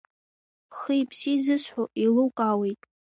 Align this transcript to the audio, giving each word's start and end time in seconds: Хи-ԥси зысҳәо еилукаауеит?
Хи-ԥси 0.77 1.33
зысҳәо 1.43 1.83
еилукаауеит? 1.99 2.81